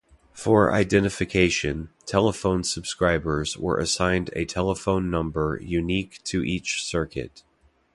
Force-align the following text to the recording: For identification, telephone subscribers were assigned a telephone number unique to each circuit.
For 0.33 0.73
identification, 0.73 1.91
telephone 2.07 2.63
subscribers 2.63 3.55
were 3.55 3.77
assigned 3.77 4.31
a 4.33 4.45
telephone 4.45 5.11
number 5.11 5.59
unique 5.61 6.23
to 6.23 6.43
each 6.43 6.83
circuit. 6.83 7.43